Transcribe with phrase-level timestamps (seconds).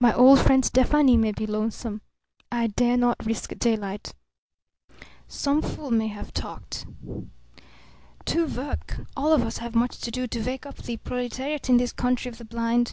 [0.00, 2.00] My old friend Stefani may be lonesome.
[2.50, 4.12] I dare not risk daylight.
[5.28, 6.84] Some fool may have talked.
[8.24, 8.96] To work!
[9.16, 12.28] All of us have much to do to wake up the proletariat in this country
[12.28, 12.92] of the blind.